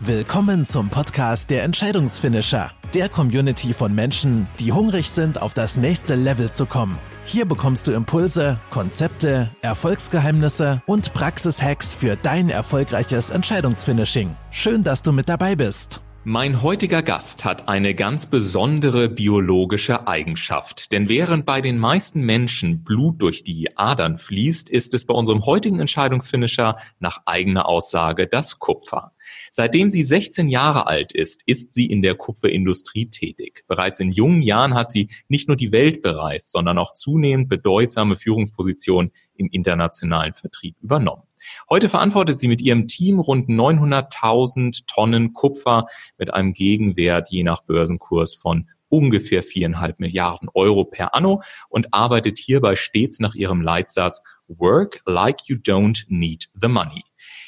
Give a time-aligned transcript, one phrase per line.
[0.00, 6.16] Willkommen zum Podcast der Entscheidungsfinisher, der Community von Menschen, die hungrig sind, auf das nächste
[6.16, 6.98] Level zu kommen.
[7.24, 14.36] Hier bekommst du Impulse, Konzepte, Erfolgsgeheimnisse und Praxishacks für dein erfolgreiches Entscheidungsfinishing.
[14.50, 16.02] Schön, dass du mit dabei bist.
[16.28, 20.90] Mein heutiger Gast hat eine ganz besondere biologische Eigenschaft.
[20.90, 25.46] Denn während bei den meisten Menschen Blut durch die Adern fließt, ist es bei unserem
[25.46, 29.12] heutigen Entscheidungsfinisher nach eigener Aussage das Kupfer.
[29.52, 33.62] Seitdem sie 16 Jahre alt ist, ist sie in der Kupferindustrie tätig.
[33.68, 38.16] Bereits in jungen Jahren hat sie nicht nur die Welt bereist, sondern auch zunehmend bedeutsame
[38.16, 41.22] Führungspositionen im internationalen Vertrieb übernommen.
[41.68, 45.86] Heute verantwortet sie mit ihrem Team rund 900.000 Tonnen Kupfer
[46.18, 52.38] mit einem Gegenwert je nach Börsenkurs von ungefähr viereinhalb Milliarden Euro per anno und arbeitet
[52.38, 57.04] hierbei stets nach ihrem Leitsatz Work like you don't need the money.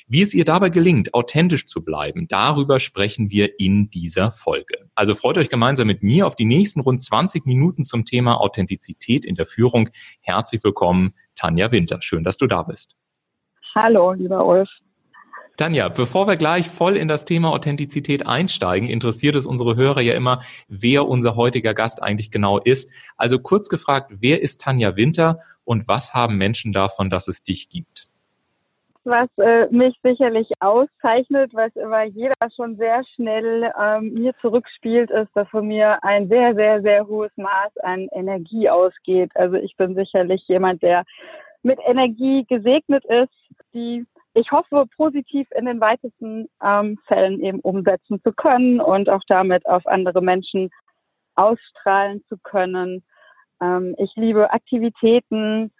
[0.09, 4.87] Wie es ihr dabei gelingt, authentisch zu bleiben, darüber sprechen wir in dieser Folge.
[4.95, 9.24] Also freut euch gemeinsam mit mir auf die nächsten rund 20 Minuten zum Thema Authentizität
[9.24, 9.91] in der Führung.
[10.21, 12.01] Herzlich willkommen, Tanja Winter.
[12.01, 12.96] Schön, dass du da bist.
[13.74, 14.69] Hallo, lieber Ulf.
[15.59, 20.15] Tanja, bevor wir gleich voll in das Thema Authentizität einsteigen, interessiert es unsere Hörer ja
[20.15, 22.93] immer, wer unser heutiger Gast eigentlich genau ist.
[23.16, 27.69] Also kurz gefragt, wer ist Tanja Winter und was haben Menschen davon, dass es dich
[27.69, 28.09] gibt?
[29.02, 35.30] Was äh, mich sicherlich auszeichnet, was immer jeder schon sehr schnell ähm, mir zurückspielt, ist,
[35.35, 39.32] dass von mir ein sehr, sehr, sehr hohes Maß an Energie ausgeht.
[39.35, 41.05] Also ich bin sicherlich jemand, der
[41.62, 43.32] mit Energie gesegnet ist,
[43.74, 49.23] die ich hoffe, positiv in den weitesten ähm, Fällen eben umsetzen zu können und auch
[49.26, 50.70] damit auf andere Menschen
[51.34, 53.02] ausstrahlen zu können.
[53.60, 55.73] Ähm, ich liebe Aktivitäten.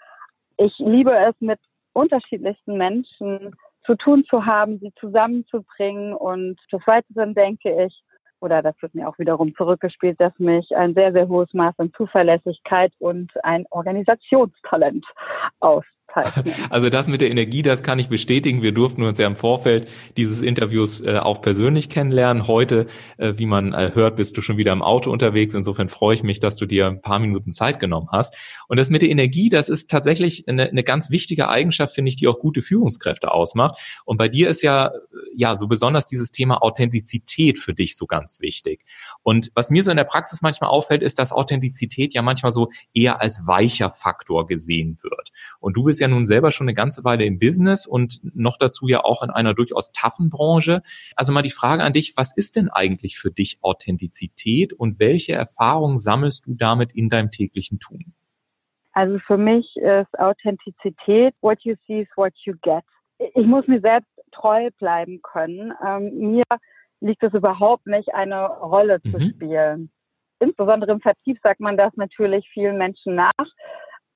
[0.57, 1.61] Ich liebe es, mit
[1.93, 6.15] unterschiedlichsten Menschen zu tun zu haben, sie zusammenzubringen.
[6.15, 8.03] Und des Weiteren denke ich,
[8.41, 11.93] oder das wird mir auch wiederum zurückgespielt, dass mich ein sehr, sehr hohes Maß an
[11.97, 15.05] Zuverlässigkeit und ein Organisationstalent
[15.61, 15.85] aus
[16.71, 18.63] Also das mit der Energie, das kann ich bestätigen.
[18.63, 22.47] Wir durften uns ja im Vorfeld dieses Interviews äh, auch persönlich kennenlernen.
[22.47, 22.87] Heute,
[23.19, 25.55] äh, wie man äh, hört, bist du schon wieder im Auto unterwegs.
[25.55, 28.35] Insofern freue ich mich, dass du dir ein paar Minuten Zeit genommen hast.
[28.69, 32.17] Und das mit der Energie, das ist tatsächlich eine, eine ganz wichtige Eigenschaft, finde ich,
[32.17, 33.79] die auch gute Führungskräfte ausmacht.
[34.05, 34.93] Und bei dir ist ja,
[35.35, 38.85] ja, so besonders dieses Thema Authentizität für dich so ganz wichtig.
[39.23, 42.71] Und was mir so in der Praxis manchmal auffällt, ist, dass Authentizität ja manchmal so
[42.95, 45.33] eher als weicher Faktor gesehen wird.
[45.61, 48.89] Und du bist ja nun selber schon eine ganze Weile im Business und noch dazu
[48.89, 50.83] ja auch in einer durchaus taffen Branche.
[51.17, 55.33] Also mal die Frage an dich, was ist denn eigentlich für dich Authentizität und welche
[55.33, 58.15] Erfahrungen sammelst du damit in deinem täglichen Tun?
[58.93, 62.83] Also für mich ist Authentizität, what you see is what you get.
[63.35, 65.73] Ich muss mir selbst treu bleiben können.
[65.87, 66.45] Ähm, mir
[67.01, 69.13] liegt es überhaupt nicht, eine Rolle mhm.
[69.13, 69.91] zu spielen.
[70.41, 73.33] Insbesondere im Vertrieb sagt man das natürlich vielen Menschen nach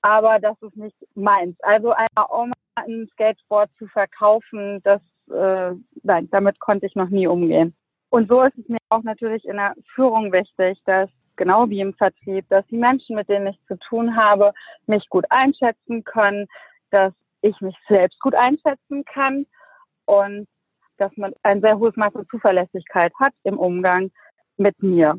[0.02, 1.56] aber das ist nicht meins.
[1.60, 7.26] Also einer Oma ein Skateboard zu verkaufen, das äh, nein, damit konnte ich noch nie
[7.26, 7.74] umgehen.
[8.10, 11.94] Und so ist es mir auch natürlich in der Führung wichtig, dass genau wie im
[11.94, 14.52] Vertrieb, dass die Menschen, mit denen ich zu tun habe,
[14.86, 16.46] mich gut einschätzen können,
[16.90, 19.46] dass ich mich selbst gut einschätzen kann
[20.04, 20.46] und
[20.98, 24.10] dass man ein sehr hohes Maß an Zuverlässigkeit hat im Umgang
[24.56, 25.18] mit mir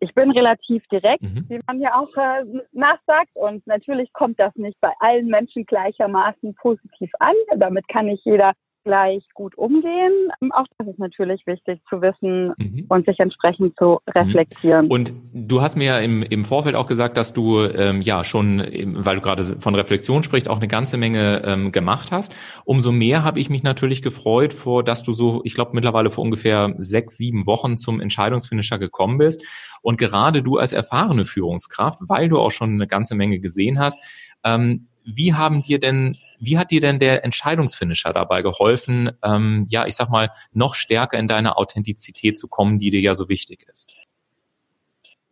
[0.00, 1.44] ich bin relativ direkt, mhm.
[1.48, 3.30] wie man ja auch äh, nachsagt.
[3.34, 7.34] Und natürlich kommt das nicht bei allen Menschen gleichermaßen positiv an.
[7.56, 8.52] Damit kann nicht jeder
[8.88, 10.32] gleich gut umgehen.
[10.52, 12.86] Auch das ist natürlich wichtig zu wissen mhm.
[12.88, 14.86] und sich entsprechend zu reflektieren.
[14.86, 14.90] Mhm.
[14.90, 18.60] Und du hast mir ja im, im Vorfeld auch gesagt, dass du ähm, ja schon,
[18.60, 22.34] weil du gerade von Reflexion sprichst, auch eine ganze Menge ähm, gemacht hast.
[22.64, 26.24] Umso mehr habe ich mich natürlich gefreut, vor, dass du so, ich glaube mittlerweile vor
[26.24, 29.42] ungefähr sechs, sieben Wochen zum Entscheidungsfinisher gekommen bist.
[29.82, 33.98] Und gerade du als erfahrene Führungskraft, weil du auch schon eine ganze Menge gesehen hast,
[34.44, 39.86] ähm, wie haben dir denn wie hat dir denn der Entscheidungsfinisher dabei geholfen, ähm, ja,
[39.86, 43.64] ich sag mal, noch stärker in deine Authentizität zu kommen, die dir ja so wichtig
[43.68, 43.94] ist?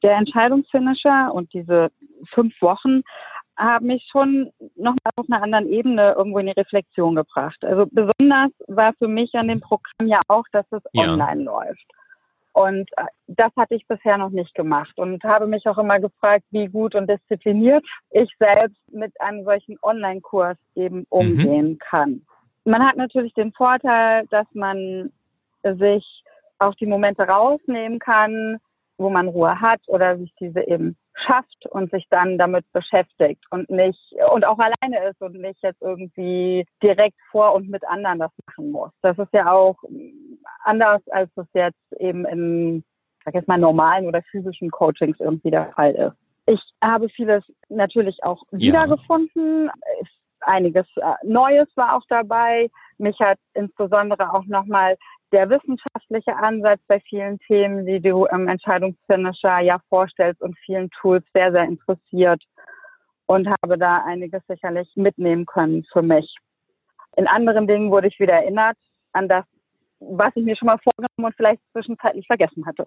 [0.03, 1.91] Der Entscheidungsfinisher und diese
[2.33, 3.03] fünf Wochen
[3.57, 7.65] haben mich schon nochmal auf einer anderen Ebene irgendwo in die Reflexion gebracht.
[7.65, 11.05] Also besonders war für mich an dem Programm ja auch, dass es ja.
[11.05, 11.87] online läuft.
[12.57, 16.45] Und äh, das hatte ich bisher noch nicht gemacht und habe mich auch immer gefragt,
[16.53, 21.07] wie gut und diszipliniert ich selbst mit einem solchen Online-Kurs eben mhm.
[21.11, 21.79] umgehen mhm.
[21.79, 22.23] kann.
[22.65, 25.13] Man hat natürlich den Vorteil, dass man
[25.63, 26.25] sich
[26.59, 28.57] auch die Momente rausnehmen kann,
[28.99, 33.69] wo man Ruhe hat oder sich diese eben schafft und sich dann damit beschäftigt und
[33.71, 34.01] nicht
[34.33, 38.71] und auch alleine ist und nicht jetzt irgendwie direkt vor und mit anderen das machen
[38.71, 38.91] muss.
[39.03, 39.77] Das ist ja auch
[40.65, 42.85] anders als es jetzt eben in,
[43.25, 46.17] sag jetzt mal, normalen oder physischen Coachings irgendwie der Fall ist.
[46.47, 49.67] Ich habe vieles natürlich auch wiedergefunden.
[49.67, 50.07] Ja.
[50.41, 52.71] Einiges äh, Neues war auch dabei.
[52.99, 54.97] Mich hat insbesondere auch nochmal
[55.33, 61.25] der wissenschaftliche Ansatz bei vielen Themen, die du im Entscheidungsfinisher ja vorstellst und vielen Tools
[61.35, 62.43] sehr, sehr interessiert
[63.27, 66.37] und habe da einiges sicherlich mitnehmen können für mich.
[67.17, 68.77] In anderen Dingen wurde ich wieder erinnert
[69.13, 69.45] an das,
[70.01, 72.87] was ich mir schon mal vorgenommen und vielleicht zwischenzeitlich vergessen hatte.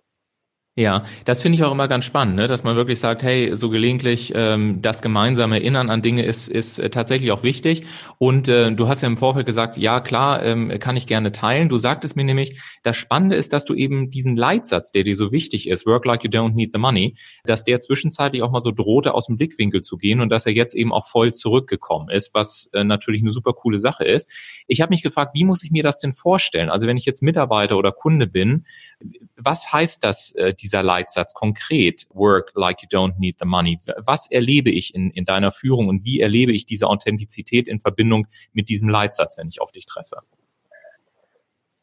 [0.80, 2.48] Ja, das finde ich auch immer ganz spannend, ne?
[2.48, 6.80] dass man wirklich sagt, hey, so gelegentlich ähm, das gemeinsame Erinnern an Dinge ist, ist
[6.80, 7.84] äh, tatsächlich auch wichtig.
[8.18, 11.68] Und äh, du hast ja im Vorfeld gesagt, ja klar, ähm, kann ich gerne teilen.
[11.68, 15.34] Du sagtest mir nämlich, das Spannende ist, dass du eben diesen Leitsatz, der dir so
[15.34, 18.72] wichtig ist, work like you don't need the money, dass der zwischenzeitlich auch mal so
[18.72, 22.34] drohte, aus dem Blickwinkel zu gehen und dass er jetzt eben auch voll zurückgekommen ist,
[22.34, 24.30] was äh, natürlich eine super coole Sache ist.
[24.66, 26.70] Ich habe mich gefragt, wie muss ich mir das denn vorstellen?
[26.70, 28.64] Also wenn ich jetzt Mitarbeiter oder Kunde bin,
[29.36, 32.06] was heißt das, äh, dieser Leitsatz konkret?
[32.14, 33.78] Work like you don't need the money.
[34.06, 38.28] Was erlebe ich in, in deiner Führung und wie erlebe ich diese Authentizität in Verbindung
[38.54, 40.18] mit diesem Leitsatz, wenn ich auf dich treffe?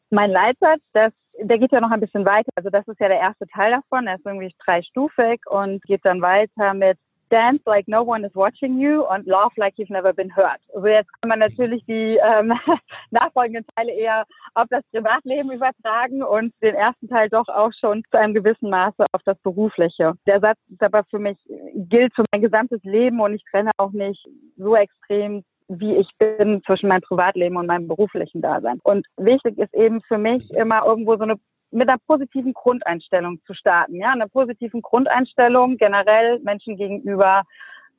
[0.09, 1.11] Mein Leitsatz, das,
[1.41, 2.49] der geht ja noch ein bisschen weiter.
[2.55, 4.07] Also das ist ja der erste Teil davon.
[4.07, 6.97] Er ist irgendwie dreistufig und geht dann weiter mit
[7.29, 10.59] Dance like no one is watching you und Laugh like you've never been hurt.
[10.73, 12.53] Also jetzt kann man natürlich die ähm,
[13.11, 18.17] nachfolgenden Teile eher auf das Privatleben übertragen und den ersten Teil doch auch schon zu
[18.17, 20.13] einem gewissen Maße auf das Berufliche.
[20.25, 21.37] Der Satz ist aber für mich
[21.75, 24.25] gilt für mein gesamtes Leben und ich trenne auch nicht
[24.57, 28.79] so extrem wie ich bin zwischen meinem Privatleben und meinem beruflichen Dasein.
[28.83, 31.35] Und wichtig ist eben für mich immer irgendwo so eine
[31.71, 33.95] mit einer positiven Grundeinstellung zu starten.
[33.95, 37.43] Ja, einer positiven Grundeinstellung generell Menschen gegenüber,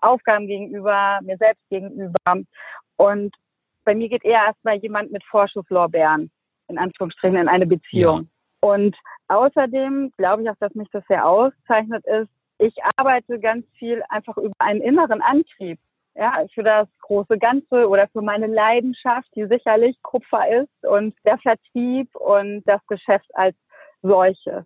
[0.01, 2.19] Aufgaben gegenüber, mir selbst gegenüber.
[2.97, 3.35] Und
[3.85, 6.31] bei mir geht eher erstmal jemand mit Vorschusslorbeeren,
[6.69, 8.29] in Anführungsstrichen, in eine Beziehung.
[8.63, 8.71] Ja.
[8.71, 8.97] Und
[9.29, 12.29] außerdem glaube ich auch, dass mich das sehr auszeichnet ist,
[12.59, 15.79] ich arbeite ganz viel einfach über einen inneren Antrieb
[16.19, 21.39] ja, für das große Ganze oder für meine Leidenschaft, die sicherlich Kupfer ist und der
[21.39, 23.57] Vertrieb und das Geschäft als
[24.03, 24.65] solches.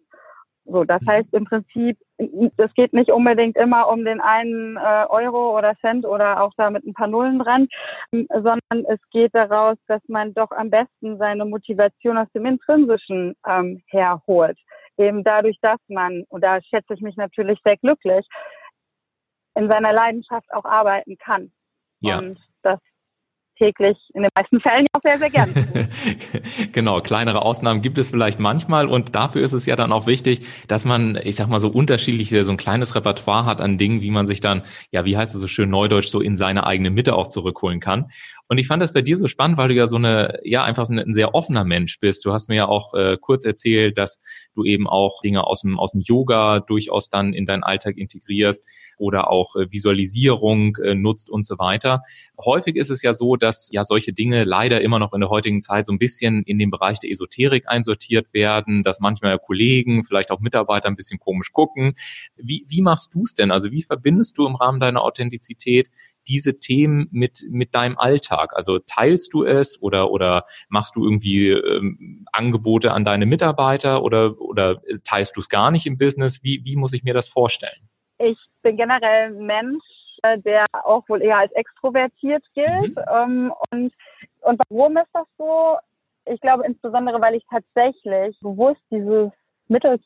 [0.64, 1.06] So, das mhm.
[1.08, 6.06] heißt im Prinzip, es geht nicht unbedingt immer um den einen äh, Euro oder Cent
[6.06, 7.68] oder auch da mit ein paar Nullen dran,
[8.12, 13.82] sondern es geht daraus, dass man doch am besten seine Motivation aus dem Intrinsischen ähm,
[13.88, 14.58] herholt.
[14.96, 18.26] Eben dadurch, dass man, und da schätze ich mich natürlich sehr glücklich,
[19.54, 21.52] in seiner Leidenschaft auch arbeiten kann.
[22.00, 22.18] Ja.
[22.18, 22.78] Und das
[23.62, 25.52] täglich in den meisten Fällen auch sehr, sehr gerne.
[26.72, 30.46] genau, kleinere Ausnahmen gibt es vielleicht manchmal und dafür ist es ja dann auch wichtig,
[30.68, 34.10] dass man, ich sag mal, so unterschiedliche, so ein kleines Repertoire hat an Dingen, wie
[34.10, 37.14] man sich dann, ja, wie heißt es so schön neudeutsch, so in seine eigene Mitte
[37.14, 38.10] auch zurückholen kann.
[38.52, 40.86] Und ich fand das bei dir so spannend, weil du ja so eine, ja, einfach
[40.86, 42.26] ein, sehr offener Mensch bist.
[42.26, 44.20] Du hast mir ja auch äh, kurz erzählt, dass
[44.54, 48.62] du eben auch Dinge aus dem, aus dem Yoga durchaus dann in deinen Alltag integrierst
[48.98, 52.02] oder auch äh, Visualisierung äh, nutzt und so weiter.
[52.44, 55.62] Häufig ist es ja so, dass ja solche Dinge leider immer noch in der heutigen
[55.62, 60.30] Zeit so ein bisschen in den Bereich der Esoterik einsortiert werden, dass manchmal Kollegen, vielleicht
[60.30, 61.94] auch Mitarbeiter ein bisschen komisch gucken.
[62.36, 63.50] Wie, wie machst du es denn?
[63.50, 65.88] Also wie verbindest du im Rahmen deiner Authentizität
[66.28, 68.52] diese Themen mit, mit deinem Alltag?
[68.54, 74.40] Also teilst du es oder, oder machst du irgendwie ähm, Angebote an deine Mitarbeiter oder,
[74.40, 76.42] oder teilst du es gar nicht im Business?
[76.42, 77.88] Wie, wie muss ich mir das vorstellen?
[78.18, 79.82] Ich bin generell ein Mensch,
[80.22, 82.96] äh, der auch wohl eher als extrovertiert gilt.
[82.96, 83.04] Mhm.
[83.12, 83.92] Ähm, und,
[84.40, 85.76] und warum ist das so?
[86.26, 89.32] Ich glaube insbesondere, weil ich tatsächlich bewusst dieses
[89.68, 89.98] Mittel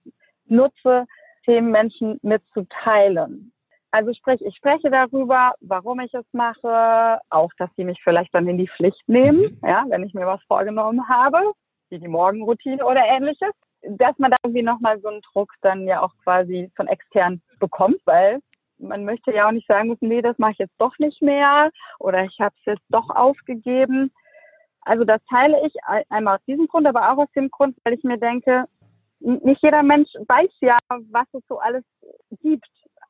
[0.46, 1.06] nutze,
[1.44, 3.52] Themen Menschen mitzuteilen.
[3.96, 8.46] Also sprich, ich spreche darüber, warum ich es mache, auch, dass sie mich vielleicht dann
[8.46, 9.58] in die Pflicht nehmen, mhm.
[9.66, 11.38] ja, wenn ich mir was vorgenommen habe,
[11.88, 13.52] wie die Morgenroutine oder ähnliches,
[13.88, 17.96] dass man da irgendwie nochmal so einen Druck dann ja auch quasi von extern bekommt,
[18.04, 18.40] weil
[18.76, 21.70] man möchte ja auch nicht sagen müssen, nee, das mache ich jetzt doch nicht mehr
[21.98, 24.12] oder ich habe es jetzt doch aufgegeben.
[24.82, 25.72] Also das teile ich
[26.10, 28.66] einmal aus diesem Grund, aber auch aus dem Grund, weil ich mir denke,
[29.20, 31.82] nicht jeder Mensch weiß ja, was es so alles
[32.42, 32.68] gibt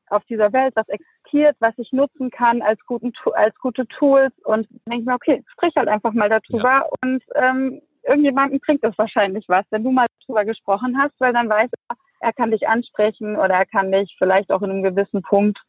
[0.09, 4.67] auf dieser Welt, was existiert, was ich nutzen kann als, guten, als gute Tools und
[4.85, 6.85] denke mir, okay, sprich halt einfach mal darüber ja.
[7.01, 11.49] und ähm, irgendjemandem bringt das wahrscheinlich was, wenn du mal darüber gesprochen hast, weil dann
[11.49, 15.21] weiß er, er kann dich ansprechen oder er kann dich vielleicht auch in einem gewissen
[15.21, 15.59] Punkt,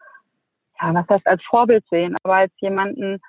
[0.80, 3.21] ja, was heißt als Vorbild sehen, aber als jemanden,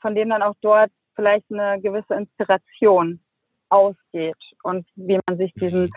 [0.00, 3.20] von dem dann auch dort vielleicht eine gewisse Inspiration
[3.70, 5.90] ausgeht und wie man sich diesen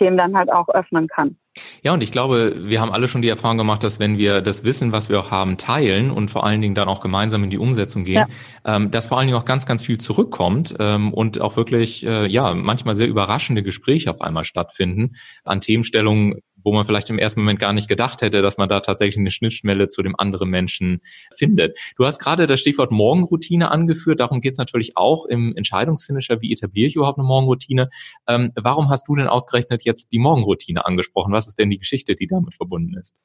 [0.00, 1.36] System dann halt auch öffnen kann.
[1.82, 4.64] Ja, und ich glaube, wir haben alle schon die Erfahrung gemacht, dass wenn wir das
[4.64, 7.58] Wissen, was wir auch haben, teilen und vor allen Dingen dann auch gemeinsam in die
[7.58, 8.26] Umsetzung gehen,
[8.64, 8.76] ja.
[8.76, 12.26] ähm, dass vor allen Dingen auch ganz, ganz viel zurückkommt ähm, und auch wirklich, äh,
[12.26, 17.40] ja, manchmal sehr überraschende Gespräche auf einmal stattfinden an Themenstellungen, wo man vielleicht im ersten
[17.40, 21.00] Moment gar nicht gedacht hätte, dass man da tatsächlich eine Schnittstelle zu dem anderen Menschen
[21.36, 21.78] findet.
[21.96, 24.20] Du hast gerade das Stichwort Morgenroutine angeführt.
[24.20, 26.40] Darum geht es natürlich auch im Entscheidungsfinisher.
[26.40, 27.88] Wie etabliere ich überhaupt eine Morgenroutine?
[28.28, 31.32] Ähm, warum hast du denn ausgerechnet jetzt die Morgenroutine angesprochen?
[31.32, 33.20] Was ist denn die Geschichte, die damit verbunden ist?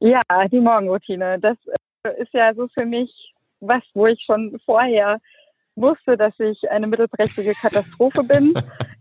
[0.00, 1.38] Ja, die Morgenroutine.
[1.40, 1.56] Das
[2.04, 3.10] äh, ist ja so für mich
[3.60, 5.20] was, wo ich schon vorher
[5.76, 8.54] wusste, dass ich eine mittelprächtige Katastrophe bin.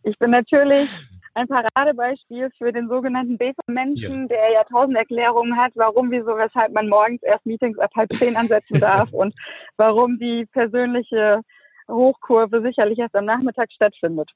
[0.04, 0.90] Ich bin natürlich
[1.36, 4.28] ein Paradebeispiel für den sogenannten Beta-Menschen, ja.
[4.28, 8.36] der ja tausend Erklärungen hat, warum, wieso, weshalb man morgens erst Meetings ab halb zehn
[8.36, 9.34] ansetzen darf und
[9.78, 11.42] warum die persönliche
[11.90, 14.30] Hochkurve sicherlich erst am Nachmittag stattfindet.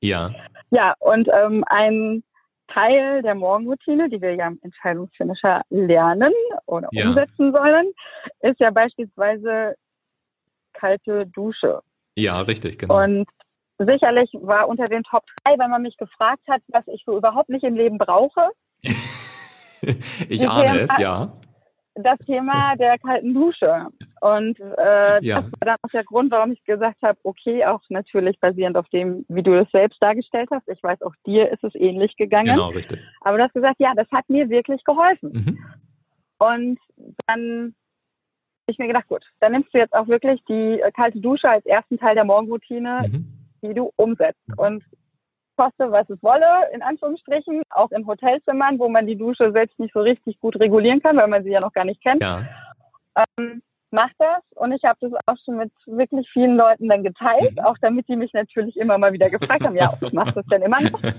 [0.00, 0.34] Ja.
[0.70, 2.22] Ja, und ähm, ein
[2.68, 6.32] Teil der Morgenroutine, die wir ja im Entscheidungsfinisher lernen
[6.66, 7.08] oder ja.
[7.08, 7.92] umsetzen sollen,
[8.40, 9.74] ist ja beispielsweise
[10.72, 11.80] kalte Dusche.
[12.16, 13.02] Ja, richtig, genau.
[13.02, 13.28] Und
[13.78, 17.48] sicherlich war unter den Top 3, wenn man mich gefragt hat, was ich so überhaupt
[17.48, 18.50] nicht im Leben brauche.
[20.28, 21.32] ich ahne Thema, es, ja.
[21.94, 23.86] Das Thema der kalten Dusche.
[24.20, 25.42] Und äh, ja.
[25.42, 28.88] das war dann auch der Grund, warum ich gesagt habe, okay, auch natürlich basierend auf
[28.90, 30.68] dem, wie du es selbst dargestellt hast.
[30.68, 32.54] Ich weiß, auch dir ist es ähnlich gegangen.
[32.54, 33.00] Genau, richtig.
[33.20, 35.32] Aber du hast gesagt, ja, das hat mir wirklich geholfen.
[35.32, 35.58] Mhm.
[36.38, 36.78] Und
[37.26, 37.74] dann
[38.64, 41.48] habe ich mir gedacht, gut, dann nimmst du jetzt auch wirklich die äh, kalte Dusche
[41.48, 43.08] als ersten Teil der Morgenroutine.
[43.08, 44.40] Mhm die du umsetzt.
[44.56, 44.84] Und
[45.56, 49.92] koste, was es wolle, in Anführungsstrichen, auch in Hotelzimmern, wo man die Dusche selbst nicht
[49.92, 52.22] so richtig gut regulieren kann, weil man sie ja noch gar nicht kennt.
[52.22, 52.42] Ja.
[53.38, 57.56] Ähm, mach das und ich habe das auch schon mit wirklich vielen Leuten dann geteilt,
[57.56, 57.64] mhm.
[57.64, 60.62] auch damit die mich natürlich immer mal wieder gefragt haben, ja, ich mache das denn
[60.62, 61.00] immer noch?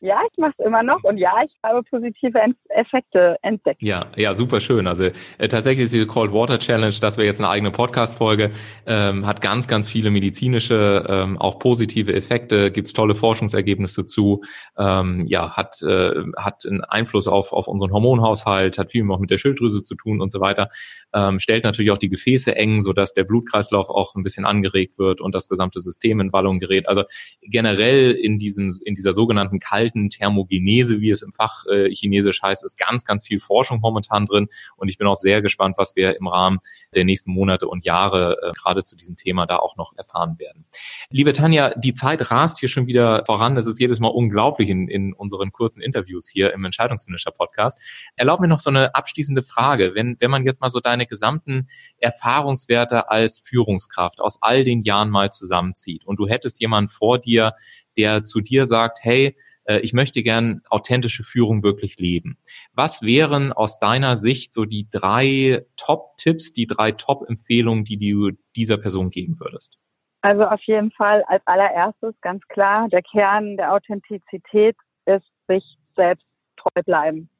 [0.00, 2.38] Ja, ich mache es immer noch und ja, ich habe positive
[2.68, 3.82] Effekte entdeckt.
[3.82, 4.86] Ja, ja, super schön.
[4.86, 5.04] Also
[5.38, 8.52] äh, tatsächlich ist die Cold Water Challenge, das wäre jetzt eine eigene Podcast-Folge,
[8.86, 14.42] ähm, hat ganz, ganz viele medizinische, ähm, auch positive Effekte, gibt's tolle Forschungsergebnisse zu,
[14.78, 19.30] ähm, ja, hat, äh, hat einen Einfluss auf, auf unseren Hormonhaushalt, hat viel auch mit
[19.30, 20.68] der Schilddrüse zu tun und so weiter,
[21.14, 25.20] ähm, stellt natürlich auch die Gefäße eng, sodass der Blutkreislauf auch ein bisschen angeregt wird
[25.20, 26.88] und das gesamte System in Wallung gerät.
[26.88, 27.04] Also
[27.42, 32.42] generell in diesem, in dieser sogenannten kalten alten Thermogenese, wie es im Fach äh, Chinesisch
[32.42, 34.48] heißt, ist ganz, ganz viel Forschung momentan drin.
[34.76, 36.58] Und ich bin auch sehr gespannt, was wir im Rahmen
[36.94, 40.66] der nächsten Monate und Jahre äh, gerade zu diesem Thema da auch noch erfahren werden.
[41.10, 43.56] Liebe Tanja, die Zeit rast hier schon wieder voran.
[43.56, 47.80] Es ist jedes Mal unglaublich in, in unseren kurzen Interviews hier im Entscheidungsfinisher Podcast.
[48.16, 49.94] Erlaub mir noch so eine abschließende Frage.
[49.94, 51.68] Wenn, wenn man jetzt mal so deine gesamten
[51.98, 57.54] Erfahrungswerte als Führungskraft aus all den Jahren mal zusammenzieht und du hättest jemanden vor dir,
[57.98, 59.36] der zu dir sagt, hey,
[59.68, 62.38] äh, ich möchte gern authentische Führung wirklich leben.
[62.72, 68.78] Was wären aus deiner Sicht so die drei Top-Tipps, die drei Top-Empfehlungen, die du dieser
[68.78, 69.78] Person geben würdest?
[70.22, 76.26] Also auf jeden Fall als allererstes ganz klar, der Kern der Authentizität ist sich selbst
[76.56, 77.30] treu bleiben.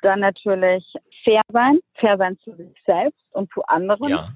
[0.00, 0.84] Dann natürlich
[1.24, 4.08] fair sein, fair sein zu sich selbst und zu anderen.
[4.08, 4.28] Ja.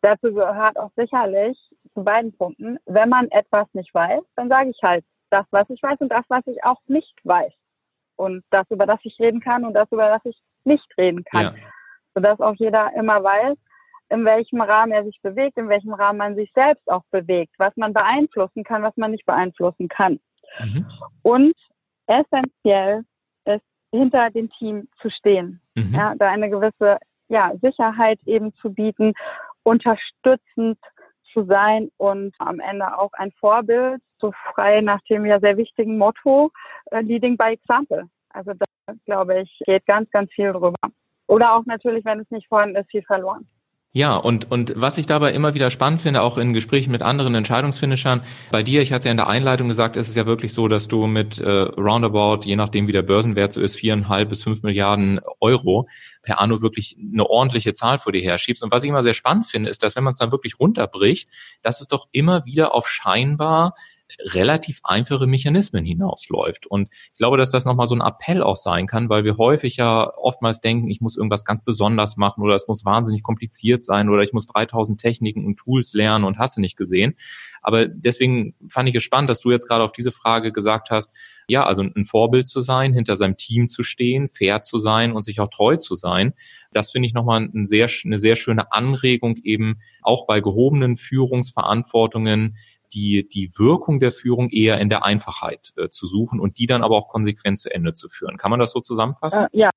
[0.00, 1.58] Dazu gehört auch sicherlich
[1.92, 5.82] zu beiden Punkten, wenn man etwas nicht weiß, dann sage ich halt, das, was ich
[5.82, 7.52] weiß und das, was ich auch nicht weiß.
[8.16, 11.44] Und das, über das ich reden kann und das, über das ich nicht reden kann.
[11.44, 11.54] Ja.
[12.14, 13.56] Sodass auch jeder immer weiß,
[14.10, 17.74] in welchem Rahmen er sich bewegt, in welchem Rahmen man sich selbst auch bewegt, was
[17.76, 20.18] man beeinflussen kann, was man nicht beeinflussen kann.
[20.58, 20.86] Mhm.
[21.22, 21.54] Und
[22.06, 23.04] essentiell
[23.44, 25.94] ist, hinter dem Team zu stehen, mhm.
[25.94, 29.14] ja, da eine gewisse ja, Sicherheit eben zu bieten,
[29.62, 30.78] unterstützend
[31.32, 35.98] zu sein und am Ende auch ein Vorbild, so frei nach dem ja sehr wichtigen
[35.98, 36.50] Motto,
[36.90, 38.04] äh, Leading by Example.
[38.30, 40.74] Also da, glaube ich, geht ganz, ganz viel drüber.
[41.26, 43.46] Oder auch natürlich, wenn es nicht vorhanden ist, viel verloren.
[43.92, 47.34] Ja, und, und was ich dabei immer wieder spannend finde, auch in Gesprächen mit anderen
[47.34, 48.22] Entscheidungsfinishern,
[48.52, 50.68] bei dir, ich hatte es ja in der Einleitung gesagt, ist es ja wirklich so,
[50.68, 54.62] dass du mit äh, roundabout, je nachdem wie der Börsenwert so ist, viereinhalb bis fünf
[54.62, 55.88] Milliarden Euro
[56.22, 58.62] per Anno wirklich eine ordentliche Zahl vor dir herschiebst.
[58.62, 61.28] Und was ich immer sehr spannend finde, ist, dass wenn man es dann wirklich runterbricht,
[61.62, 63.74] dass es doch immer wieder auf scheinbar
[64.32, 66.66] relativ einfache Mechanismen hinausläuft.
[66.66, 69.76] Und ich glaube, dass das nochmal so ein Appell auch sein kann, weil wir häufig
[69.76, 74.08] ja oftmals denken, ich muss irgendwas ganz besonders machen oder es muss wahnsinnig kompliziert sein
[74.08, 77.16] oder ich muss 3000 Techniken und Tools lernen und hast du nicht gesehen.
[77.62, 81.10] Aber deswegen fand ich es spannend, dass du jetzt gerade auf diese Frage gesagt hast,
[81.48, 85.24] ja, also ein Vorbild zu sein, hinter seinem Team zu stehen, fair zu sein und
[85.24, 86.32] sich auch treu zu sein.
[86.72, 92.56] Das finde ich nochmal ein sehr, eine sehr schöne Anregung eben auch bei gehobenen Führungsverantwortungen
[92.92, 96.82] die, die Wirkung der Führung eher in der Einfachheit äh, zu suchen und die dann
[96.82, 98.36] aber auch konsequent zu Ende zu führen.
[98.36, 99.46] Kann man das so zusammenfassen?
[99.52, 99.70] Äh, ja,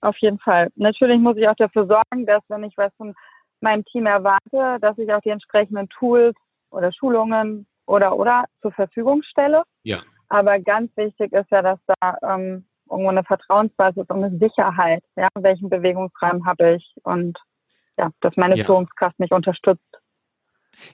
[0.00, 0.70] auf jeden Fall.
[0.76, 3.14] Natürlich muss ich auch dafür sorgen, dass wenn ich was von
[3.60, 6.36] meinem Team erwarte, dass ich auch die entsprechenden Tools
[6.70, 9.62] oder Schulungen oder oder zur Verfügung stelle.
[9.82, 10.02] Ja.
[10.28, 15.28] Aber ganz wichtig ist ja, dass da ähm, irgendwo eine Vertrauensbasis und eine Sicherheit, ja,
[15.34, 17.38] welchen Bewegungsrahmen habe ich und
[17.98, 18.64] ja, dass meine ja.
[18.64, 19.82] Führungskraft mich unterstützt.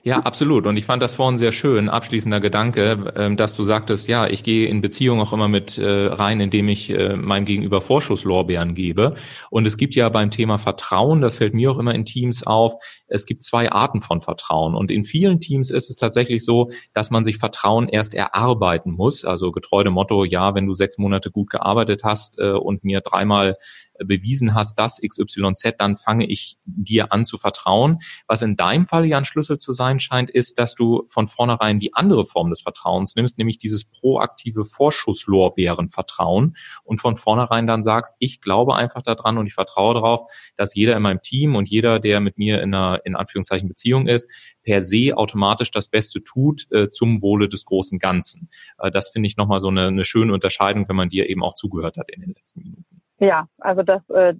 [0.03, 0.65] Ja, absolut.
[0.65, 4.43] Und ich fand das vorhin sehr schön, abschließender Gedanke, ähm, dass du sagtest, ja, ich
[4.43, 9.13] gehe in Beziehung auch immer mit äh, rein, indem ich äh, meinem Gegenüber Vorschusslorbeeren gebe.
[9.49, 12.73] Und es gibt ja beim Thema Vertrauen, das fällt mir auch immer in Teams auf,
[13.07, 14.75] es gibt zwei Arten von Vertrauen.
[14.75, 19.23] Und in vielen Teams ist es tatsächlich so, dass man sich Vertrauen erst erarbeiten muss.
[19.23, 23.01] Also getreu dem Motto, ja, wenn du sechs Monate gut gearbeitet hast äh, und mir
[23.01, 23.53] dreimal
[23.99, 27.99] bewiesen hast, dass XYZ, dann fange ich dir an zu vertrauen.
[28.27, 31.79] Was in deinem Fall ja ein Schlüssel zu sein scheint, ist, dass du von vornherein
[31.79, 38.15] die andere Form des Vertrauens nimmst, nämlich dieses proaktive Vorschusslorbeerenvertrauen und von vornherein dann sagst,
[38.19, 40.21] ich glaube einfach daran und ich vertraue darauf,
[40.57, 44.07] dass jeder in meinem Team und jeder, der mit mir in einer, in Anführungszeichen, Beziehung
[44.07, 44.27] ist,
[44.63, 48.49] per se automatisch das Beste tut äh, zum Wohle des großen Ganzen.
[48.77, 51.53] Äh, das finde ich nochmal so eine, eine schöne Unterscheidung, wenn man dir eben auch
[51.53, 53.01] zugehört hat in den letzten Minuten.
[53.19, 54.33] Ja, also das äh,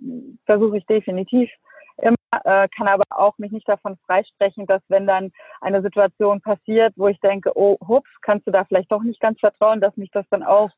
[0.46, 1.50] versuche ich definitiv
[1.98, 6.94] immer, äh, kann aber auch mich nicht davon freisprechen, dass wenn dann eine Situation passiert,
[6.96, 10.12] wo ich denke, oh, hups, kannst du da vielleicht doch nicht ganz vertrauen, dass mich
[10.12, 10.70] das dann auch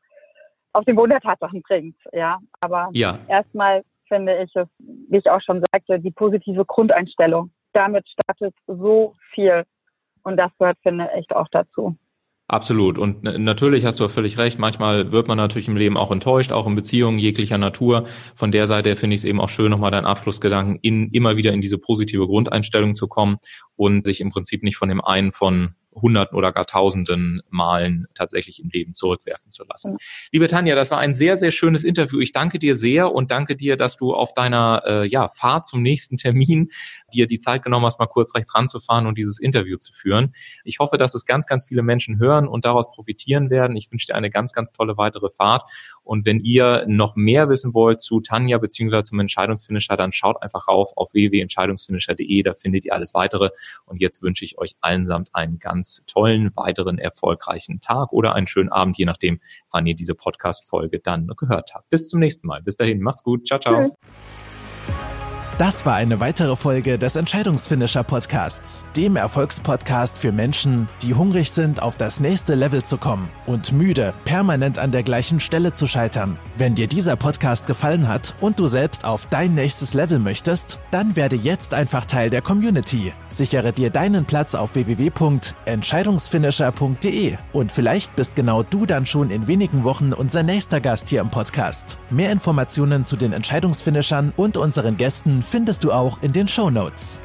[0.73, 1.95] auf den Boden der Tatsachen bringt.
[2.11, 3.19] Ja, aber ja.
[3.27, 7.51] erstmal finde ich es, wie ich auch schon sagte, die positive Grundeinstellung.
[7.73, 9.63] Damit startet so viel.
[10.23, 11.95] Und das gehört, finde ich, echt auch dazu.
[12.47, 12.99] Absolut.
[12.99, 14.59] Und natürlich hast du völlig recht.
[14.59, 18.05] Manchmal wird man natürlich im Leben auch enttäuscht, auch in Beziehungen jeglicher Natur.
[18.35, 21.53] Von der Seite finde ich es eben auch schön, nochmal deinen Abschlussgedanken in, immer wieder
[21.53, 23.37] in diese positive Grundeinstellung zu kommen
[23.75, 28.61] und sich im Prinzip nicht von dem einen von Hunderten oder gar Tausenden Malen tatsächlich
[28.61, 29.97] im Leben zurückwerfen zu lassen.
[30.31, 32.19] Liebe Tanja, das war ein sehr, sehr schönes Interview.
[32.19, 35.81] Ich danke dir sehr und danke dir, dass du auf deiner äh, ja, Fahrt zum
[35.81, 36.69] nächsten Termin
[37.13, 40.33] dir die Zeit genommen hast, mal kurz rechts ranzufahren und dieses Interview zu führen.
[40.63, 43.77] Ich hoffe, dass es ganz, ganz viele Menschen hören und daraus profitieren werden.
[43.77, 45.63] Ich wünsche dir eine ganz, ganz tolle weitere Fahrt.
[46.03, 49.03] Und wenn ihr noch mehr wissen wollt zu Tanja bzw.
[49.03, 52.43] zum Entscheidungsfinisher, dann schaut einfach rauf auf www.entscheidungsfinisher.de.
[52.43, 53.49] Da findet ihr alles weitere.
[53.85, 58.47] Und jetzt wünsche ich euch allensamt einen ganz ganz tollen, weiteren, erfolgreichen Tag oder einen
[58.47, 59.39] schönen Abend, je nachdem,
[59.71, 61.89] wann ihr diese Podcast-Folge dann gehört habt.
[61.89, 62.61] Bis zum nächsten Mal.
[62.63, 63.45] Bis dahin, macht's gut.
[63.45, 63.95] Ciao, ciao.
[65.57, 71.81] Das war eine weitere Folge des Entscheidungsfinisher Podcasts, dem Erfolgspodcast für Menschen, die hungrig sind,
[71.81, 76.37] auf das nächste Level zu kommen und müde, permanent an der gleichen Stelle zu scheitern.
[76.57, 81.15] Wenn dir dieser Podcast gefallen hat und du selbst auf dein nächstes Level möchtest, dann
[81.15, 83.13] werde jetzt einfach Teil der Community.
[83.29, 89.85] Sichere dir deinen Platz auf www.entscheidungsfinisher.de und vielleicht bist genau du dann schon in wenigen
[89.85, 91.97] Wochen unser nächster Gast hier im Podcast.
[92.09, 97.19] Mehr Informationen zu den Entscheidungsfinishern und unseren Gästen findest du auch in den Show Notes.